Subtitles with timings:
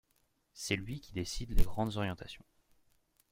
[0.55, 2.43] C'est lui qui décide les grandes orientations.